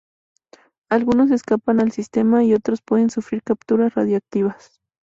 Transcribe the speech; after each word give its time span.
Algunos 0.89 1.29
escapan 1.29 1.79
al 1.79 1.91
sistema, 1.91 2.43
y 2.43 2.55
otros 2.55 2.81
pueden 2.81 3.11
sufrir 3.11 3.43
capturas 3.43 3.93
radioactivas. 3.93 4.81